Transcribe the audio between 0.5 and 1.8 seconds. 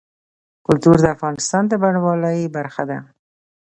کلتور د افغانستان د